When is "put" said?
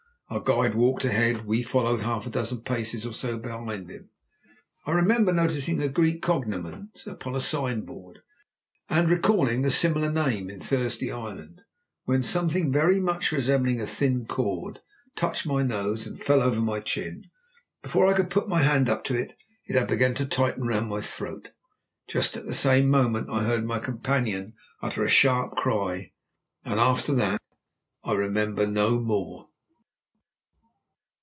18.29-18.47